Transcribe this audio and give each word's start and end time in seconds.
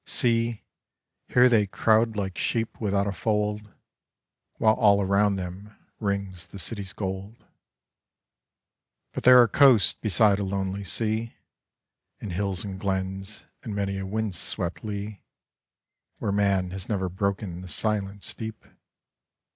See 0.03 0.63
I 1.29 1.33
here 1.33 1.47
they 1.47 1.67
crowd 1.67 2.15
like 2.15 2.35
sheep 2.35 2.81
without 2.81 3.05
a 3.05 3.11
fold, 3.11 3.71
While 4.55 4.73
all 4.73 4.99
around 4.99 5.35
them 5.35 5.75
rings 5.99 6.47
the 6.47 6.57
city's 6.57 6.91
gold. 6.91 7.45
But 9.13 9.25
there 9.25 9.39
are 9.39 9.47
coasts 9.47 9.93
beside 9.93 10.39
a 10.39 10.43
lonely 10.43 10.83
sea, 10.83 11.35
And 12.19 12.33
hills 12.33 12.63
and 12.63 12.79
glens 12.79 13.45
and 13.61 13.75
many 13.75 13.99
a 13.99 14.05
wind 14.07 14.33
swept 14.33 14.83
lea 14.83 15.21
Where 16.17 16.31
man 16.31 16.71
has 16.71 16.89
never 16.89 17.07
broken 17.07 17.61
the 17.61 17.67
silence 17.67 18.33
deep. 18.33 18.65